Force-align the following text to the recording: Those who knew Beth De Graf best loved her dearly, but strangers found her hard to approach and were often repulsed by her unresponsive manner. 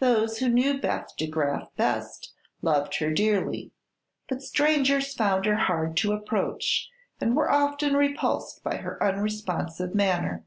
Those 0.00 0.38
who 0.38 0.48
knew 0.48 0.80
Beth 0.80 1.14
De 1.18 1.26
Graf 1.26 1.68
best 1.76 2.32
loved 2.62 2.96
her 2.96 3.10
dearly, 3.12 3.72
but 4.26 4.40
strangers 4.40 5.12
found 5.12 5.44
her 5.44 5.54
hard 5.56 5.98
to 5.98 6.14
approach 6.14 6.88
and 7.20 7.36
were 7.36 7.50
often 7.50 7.92
repulsed 7.92 8.64
by 8.64 8.76
her 8.76 8.96
unresponsive 9.02 9.94
manner. 9.94 10.46